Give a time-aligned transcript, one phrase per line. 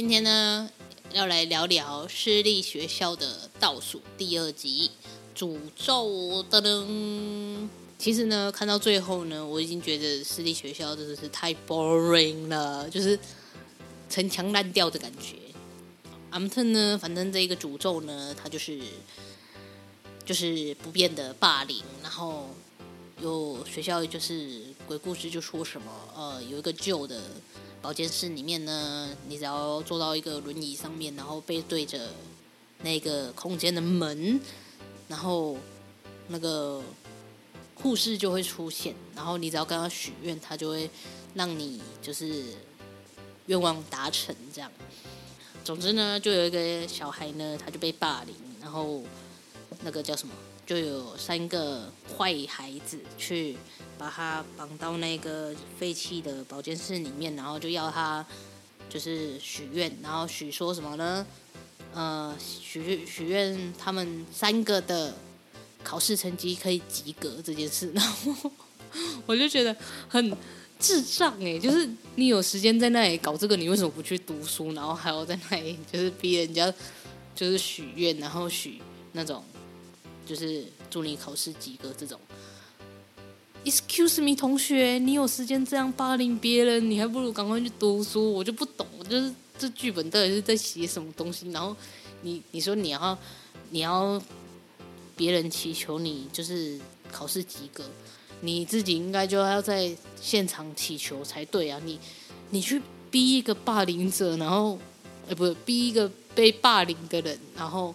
[0.00, 0.70] 今天呢，
[1.12, 4.90] 要来聊聊私立学校的倒数第二集
[5.36, 7.68] 诅咒的呢。
[7.98, 13.18] 其实呢，看到最后呢，我已经觉得私立学校真的是太 boring 了，就是
[14.08, 15.36] 陈腔滥调的感觉。
[16.30, 18.80] 阿姆特呢，反正这个诅咒呢，它就是
[20.24, 22.48] 就是不变的霸凌，然后
[23.20, 27.20] 有学校就是鬼故事就说什么，呃，有一个旧的。
[27.82, 32.10] 保健室里面呢，你只要坐到一个轮椅上面，然后背对着
[32.82, 34.38] 那个空间的门，
[35.08, 35.56] 然后
[36.28, 36.82] 那个
[37.76, 40.90] 护士就会出现，然后你只要跟他许愿，他就会
[41.32, 42.44] 让你就是
[43.46, 44.70] 愿望达成这样。
[45.64, 49.02] 总之呢，就有一个小孩呢，他就被霸凌，然后
[49.82, 50.34] 那个叫什么？
[50.70, 53.56] 就有三个坏孩子去
[53.98, 58.24] 把他绑到那个废弃的保健室里面，然后就要他
[58.88, 61.26] 就是许愿，然后许说什么呢？
[61.92, 65.12] 呃，许许愿他们三个的
[65.82, 67.90] 考试成绩可以及格这件事。
[67.92, 68.52] 然后
[69.26, 69.76] 我就觉得
[70.08, 70.36] 很
[70.78, 74.72] 智障哎，就是你有时间在那里搞这个，你为什么不去读书？
[74.72, 76.72] 然后还要在那里就是逼人家
[77.34, 78.80] 就是许愿，然后许
[79.10, 79.42] 那种。
[80.30, 82.20] 就是祝你考试及格这种。
[83.64, 88.32] Excuse me，同学，你有时间这样霸凌别人，你还不如赶快去读书。
[88.32, 91.50] 我就不懂，就是这剧本到底是在写什么东西？
[91.50, 91.76] 然后
[92.22, 93.18] 你你说你要
[93.70, 94.22] 你要
[95.16, 96.78] 别人祈求你就是
[97.10, 97.84] 考试及格，
[98.42, 101.80] 你自己应该就要在现场祈求才对啊！
[101.84, 101.98] 你
[102.50, 102.80] 你去
[103.10, 104.78] 逼一个霸凌者，然后
[105.28, 107.92] 哎，不逼一个被霸凌的人，然后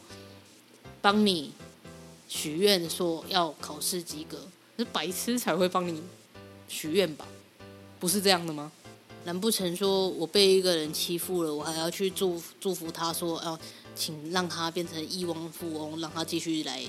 [1.02, 1.54] 帮你。
[2.28, 4.48] 许愿说要考试及格，
[4.78, 6.02] 是白痴才会帮你
[6.68, 7.26] 许愿吧？
[8.00, 8.72] 不是这样的吗？
[9.24, 13.58] 难不成说我被一个人欺负了，我还要去祝祝福他说，要
[13.96, 16.84] 请让他变成亿万富翁，让他继续来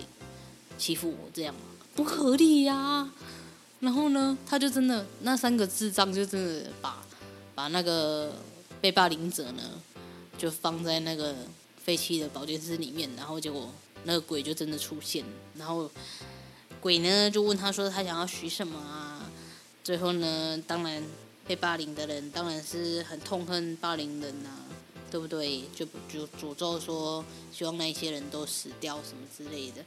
[0.76, 1.60] 欺负我，这样吗？
[1.94, 3.10] 不合理呀、
[3.80, 7.03] 然后呢，他就真的那三个智障就真的把
[7.54, 8.32] 把那个
[8.80, 9.62] 被霸凌者呢，
[10.36, 11.34] 就放在那个
[11.82, 13.70] 废弃的保健室里面，然后结果。
[14.06, 15.25] 那个鬼就真的出现，
[15.56, 15.91] 然后
[16.81, 19.28] 鬼呢就问他说他想要许什么啊？
[19.83, 21.03] 最后呢，当然
[21.44, 24.50] 被霸凌的人当然是很痛恨霸凌人呐、
[25.11, 25.65] 对不对？
[25.75, 29.84] 就就诅咒说希望那些人都死掉什么之类的。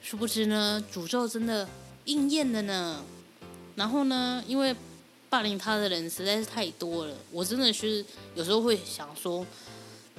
[0.00, 1.68] 殊不知呢，诅咒真的
[2.06, 3.04] 应验了呢。
[3.76, 4.74] 然后呢，因为
[5.28, 8.02] 霸凌他的人实在是太多了，我真的是
[8.34, 9.46] 有时候会想说，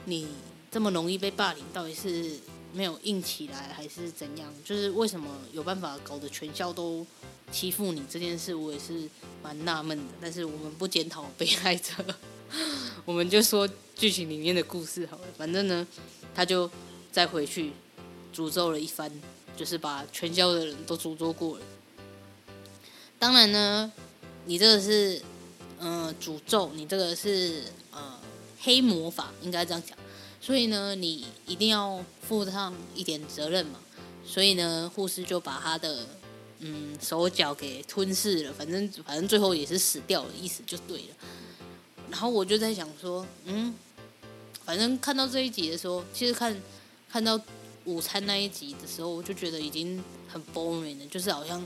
[0.06, 0.28] 你
[0.70, 2.38] 这么容易被霸凌，到底是？
[2.74, 4.52] 没有硬起来还是怎样？
[4.66, 7.06] 就是为什么有办法搞得全校都
[7.52, 9.08] 欺负你这件事，我也是
[9.44, 10.04] 蛮纳闷的。
[10.20, 11.94] 但是我们不检讨被害者，
[13.06, 15.28] 我们就说剧情里面的故事好了。
[15.38, 15.88] 反正呢，
[16.34, 16.70] 他就
[17.12, 17.72] 再回去
[18.34, 19.12] 诅咒了一番，
[19.56, 21.66] 就是把全校的人都诅咒过了。
[23.20, 23.92] 当然呢，
[24.46, 25.22] 你这个是
[25.78, 28.20] 嗯、呃、诅咒，你这个是呃
[28.60, 29.96] 黑魔法，应该这样讲。
[30.46, 33.80] 所以呢，你一定要负上一点责任嘛。
[34.26, 36.06] 所以呢，护士就把他的
[36.60, 41.16] 嗯手脚给吞噬了，反正反正最后也是死掉了，意思就对了。
[42.12, 43.74] 然后我就在想说，嗯，
[44.66, 46.62] 反正看到这一集的时候，其实看
[47.10, 47.40] 看到
[47.86, 51.66] 午餐那一集的时候，我就觉得已经很 boring 了，就是好像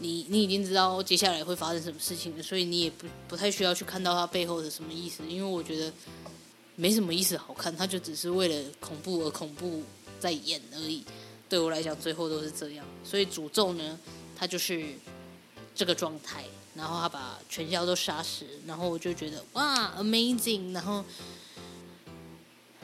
[0.00, 5.92] 你你已经知道接下来会发生什么事情了，所以你也不不太需要去看到它背后的什么意思，因为我觉得。
[6.76, 9.82] 没什么意思好看，他就只是为了恐怖而恐怖
[10.18, 11.04] 在演而已。
[11.48, 12.86] 对我来讲，最后都是这样。
[13.04, 13.98] 所以诅咒呢，
[14.34, 14.82] 他就是
[15.74, 20.72] 这个状态，然后他把全校都杀死，然后我就觉得哇，amazing。
[20.72, 21.04] 然后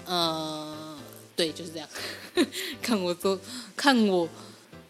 [0.05, 0.99] 呃，
[1.35, 1.89] 对，就是这样。
[2.83, 3.41] 看我多，
[3.75, 4.29] 看我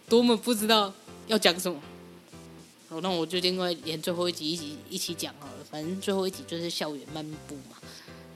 [0.09, 0.93] 多么不知道
[1.29, 1.81] 要讲什么。
[2.89, 5.65] 好，那我就另外连最后一集一起一起讲好了。
[5.71, 7.77] 反正最后一集就是校园漫步嘛，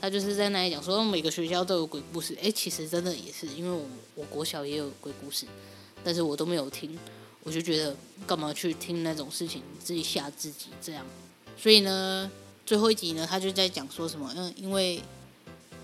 [0.02, 2.36] 他就是在那里讲说每个学校都有鬼故事。
[2.42, 5.46] 哎，其实真的也是，因为我我国小也有鬼故事，
[6.02, 6.98] 但是我都没有听，
[7.44, 7.96] 我就觉得
[8.26, 11.06] 干嘛去听那种事情，自己吓自己这样。
[11.56, 12.28] 所以呢，
[12.66, 15.00] 最后一集呢，他就在讲说什么，嗯，因为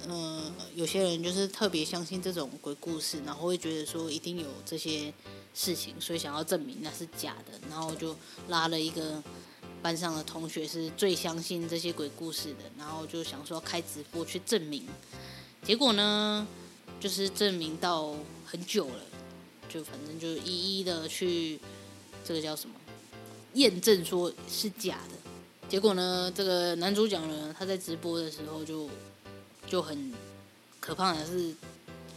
[0.09, 5.15] 嗯、有些人就是特别相信这种鬼故事，然后会觉得说一定有这些
[5.55, 8.17] 事情，所以想要证明那是假的，然后就
[8.49, 9.23] 拉了一个。
[9.83, 14.85] 班上的同学是最相信这些鬼故事的，然后就想说开直播去证明，
[15.63, 16.47] 结果呢，
[17.01, 18.15] 就是证明到
[18.45, 19.01] 很久了，
[19.69, 21.59] 就反正就一一的去
[22.25, 22.75] 这个叫什么
[23.55, 25.17] 验证说是假的。
[25.69, 28.89] 结果呢，这个男主角呢，他在直播的时候就
[29.67, 30.13] 就很
[30.81, 31.55] 可怕的是，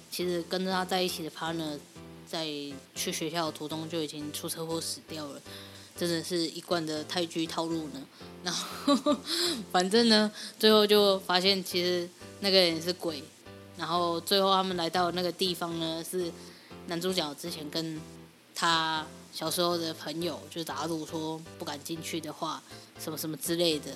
[0.10, 1.78] 其实跟着他在一起的 partner
[2.26, 2.46] 在
[2.96, 5.42] 去学校的途中就已经出车祸死掉了。
[6.02, 8.02] 真的是一贯的泰剧套路呢，
[8.44, 9.16] 然后
[9.72, 12.10] 反正呢，最后就发现其实
[12.40, 13.22] 那个人是鬼，
[13.78, 16.32] 然后最后他们来到那个地方呢，是
[16.88, 18.02] 男主角之前跟
[18.56, 22.64] 他小时候的朋友就打赌说不敢进去的话，
[23.00, 23.92] 什么什么之类的，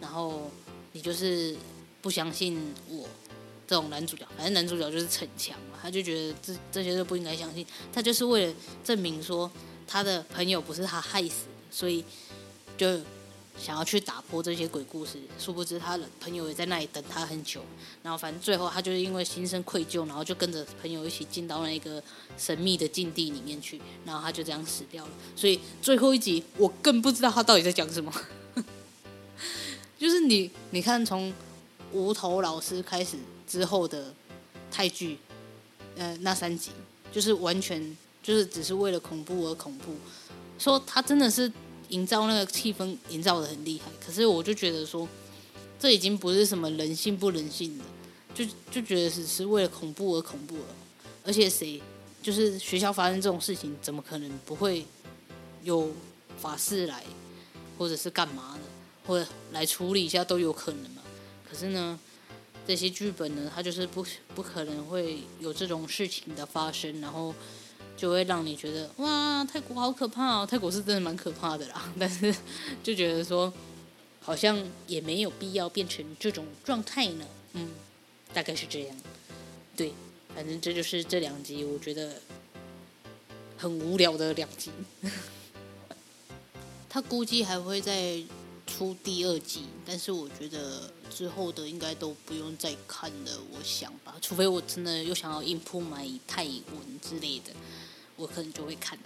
[0.00, 0.50] 然后
[0.92, 1.54] 你就是
[2.00, 2.58] 不相信
[2.88, 3.06] 我
[3.68, 9.50] 这种男主角，反正男主角就是逞强嘛，他就觉得这这些都不应该相信，他就是为了证明说
[9.86, 11.44] 他的朋友不是他害死。
[11.70, 12.04] 所以
[12.76, 12.98] 就
[13.58, 17.62] 想要去打破这些鬼故事，殊不知他的朋友也在那里等他很久。
[18.02, 22.02] 然后反正最后他就是因为心生愧疚，然后就跟着朋友一起进到那个
[22.38, 25.10] 神秘的禁地里面去，然后他就这样死掉了。
[25.36, 28.10] 所以最后一集我更不知道他到底在讲什么。
[29.98, 31.30] 就是你你看从
[31.92, 34.14] 无头老师开始之后的
[34.70, 35.18] 泰剧，
[35.96, 36.70] 呃，那三集
[37.12, 39.94] 就是完全就是只是为了恐怖而恐怖。
[40.60, 41.50] 说他真的是
[41.88, 43.90] 营造那个气氛，营造得很厉害。
[43.98, 45.08] 可是我就觉得说，
[45.78, 47.84] 这已经不是什么人性不人性的，
[48.34, 50.64] 就就觉得只是为了恐怖而恐怖了。
[51.24, 51.80] 而且谁
[52.22, 54.84] 就是学校发生这种事情，怎么可能不会
[55.62, 55.90] 有
[56.38, 57.04] 法师来，
[57.78, 58.60] 或者是干嘛的，
[59.06, 61.00] 或者来处理一下都有可能嘛。
[61.50, 61.98] 可是呢，
[62.66, 64.04] 这些剧本呢，它就是不
[64.34, 67.34] 不可能会有这种事情的发生，然后。
[68.00, 70.46] 就会让你觉得哇，泰国好可怕哦！
[70.46, 72.34] 泰国是真的蛮可怕的啦， 但是
[72.82, 73.52] 就觉得说，
[74.22, 77.26] 好像也没有必要变成这种状态呢。
[77.52, 77.68] 嗯，
[78.32, 78.96] 大概是这样。
[79.76, 79.92] 对，
[80.34, 82.22] 反正这就是这两集，我觉得
[83.58, 84.70] 很无聊的两集。
[86.88, 88.18] 他估计还会再
[88.66, 97.52] 出第二集，但是我觉得之后的应该都不用再看了，我想吧，除非我真的又想要硬铺买泰文之类的。
[98.20, 98.98] 我可能就会看，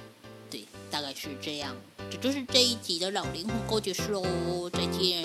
[0.51, 1.77] 对，大概是这样。
[2.11, 5.25] 这就是这一集的老灵魂告解室喽，再见。